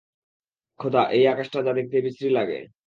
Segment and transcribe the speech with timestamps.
[0.79, 2.59] খোদা, এই আকাশটা যা দেখতে বিশ্রী লাগে!